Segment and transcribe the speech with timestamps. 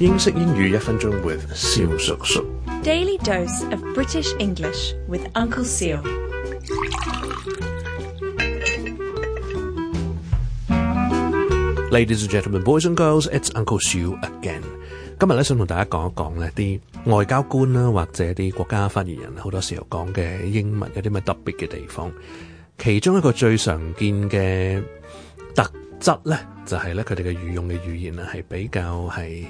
[0.00, 2.44] 英式英语一分钟 with 肖叔叔。
[2.82, 6.00] Daily dose of British English with Uncle s e a
[11.92, 14.62] Ladies and gentlemen, boys and girls, it's Uncle s e again。
[15.20, 22.10] 今日想同大家讲一讲咧啲外交官啦，或者啲国家发言人，好多时候讲嘅英文有啲咩特别嘅地方。
[22.78, 24.82] 其中一个最常见嘅
[25.54, 25.70] 特。
[26.04, 29.46] 質咧就係咧，佢哋嘅語用嘅語言啊，係比較係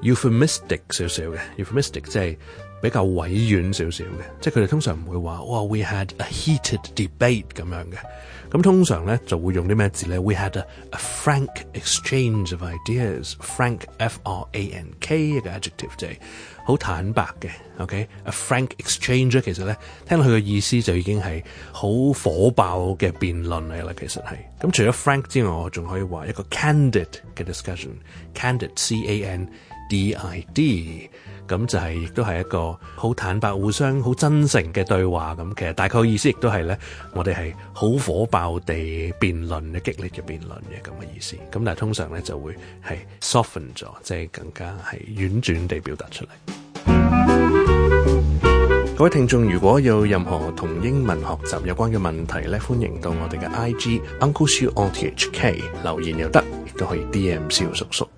[0.00, 2.36] euphemistic 少少嘅，euphemistic 即係。
[2.80, 7.96] 比較委婉少少嘅，即係佢哋通常唔會話，哇，we had a heated debate 咁樣嘅。
[8.50, 16.08] 咁通常咧就會用啲咩字咧？we had a frank exchange of ideas，frank，f r a n k 一個 adjective 字，
[16.64, 18.08] 好坦白嘅，ok。
[18.24, 19.76] a frank exchange 其實咧
[20.08, 21.42] 聽落去嘅意思就已經係
[21.72, 24.36] 好火爆嘅辯論嚟啦，其實係。
[24.60, 29.48] 咁除咗 frank 之外，我仲可以話一個 candid 嘅 discussion，candid，c a n
[29.90, 31.10] d i d。
[31.48, 35.54] 咁就係亦都係一個好坦白、互相好真誠嘅對話咁。
[35.56, 36.78] 其實大概意思亦都係咧，
[37.14, 41.36] 我哋係好火爆地辯論嘅激烈嘅辯論嘅咁嘅意思。
[41.50, 42.52] 咁但係通常咧就會
[42.86, 46.28] 係 soften 咗，即係更加係婉轉地表達出嚟。
[48.96, 58.08] 各位聽眾如果有任何同英文學習有關嘅問題咧，歡迎到我哋嘅 IG Uncle s h o u O T H K 留言又得，亦都可以 D M 小叔叔。